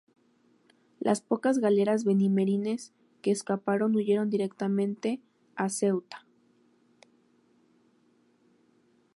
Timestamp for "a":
5.55-5.69